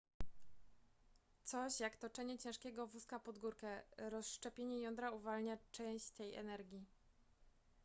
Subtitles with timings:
[1.43, 6.85] coś jak toczenie ciężkiego wózka pod górkę rozszczepienie jądra uwalnia część tej energii